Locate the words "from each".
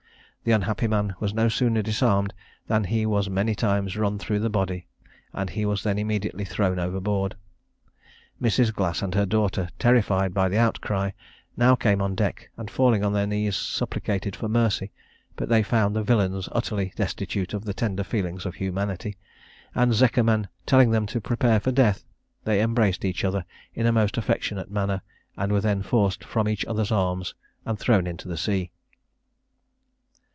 26.23-26.65